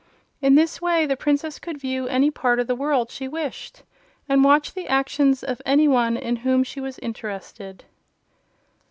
In 0.41 0.55
this 0.55 0.81
way 0.81 1.05
the 1.05 1.15
Princess 1.15 1.59
could 1.59 1.77
view 1.77 2.07
any 2.07 2.31
part 2.31 2.59
of 2.59 2.65
the 2.65 2.73
world 2.73 3.11
she 3.11 3.27
wished, 3.27 3.83
and 4.27 4.43
watch 4.43 4.73
the 4.73 4.87
actions 4.87 5.43
of 5.43 5.61
any 5.63 5.87
one 5.87 6.17
in 6.17 6.37
whom 6.37 6.63
she 6.63 6.79
was 6.81 6.97
interested. 6.97 7.85